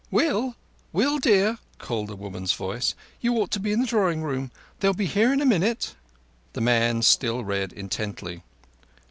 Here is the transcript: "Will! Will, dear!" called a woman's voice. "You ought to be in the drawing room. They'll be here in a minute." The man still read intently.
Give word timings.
"Will! 0.09 0.55
Will, 0.93 1.19
dear!" 1.19 1.59
called 1.77 2.09
a 2.09 2.15
woman's 2.15 2.53
voice. 2.53 2.95
"You 3.19 3.35
ought 3.35 3.51
to 3.51 3.59
be 3.59 3.71
in 3.71 3.81
the 3.81 3.85
drawing 3.85 4.23
room. 4.23 4.49
They'll 4.79 4.95
be 4.95 5.05
here 5.05 5.31
in 5.31 5.41
a 5.41 5.45
minute." 5.45 5.93
The 6.53 6.61
man 6.61 7.03
still 7.03 7.43
read 7.43 7.71
intently. 7.71 8.41